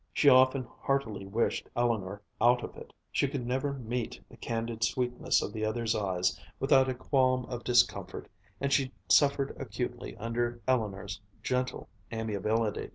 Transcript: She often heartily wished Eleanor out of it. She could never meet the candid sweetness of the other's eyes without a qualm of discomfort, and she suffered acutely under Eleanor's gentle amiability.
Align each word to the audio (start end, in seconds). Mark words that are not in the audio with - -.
She 0.13 0.29
often 0.29 0.63
heartily 0.79 1.27
wished 1.27 1.69
Eleanor 1.75 2.23
out 2.41 2.63
of 2.63 2.75
it. 2.75 2.91
She 3.11 3.27
could 3.27 3.45
never 3.45 3.73
meet 3.73 4.19
the 4.29 4.35
candid 4.35 4.83
sweetness 4.83 5.43
of 5.43 5.53
the 5.53 5.63
other's 5.63 5.93
eyes 5.93 6.39
without 6.59 6.89
a 6.89 6.95
qualm 6.95 7.45
of 7.45 7.63
discomfort, 7.63 8.27
and 8.59 8.73
she 8.73 8.91
suffered 9.07 9.55
acutely 9.59 10.17
under 10.17 10.59
Eleanor's 10.67 11.21
gentle 11.43 11.87
amiability. 12.11 12.89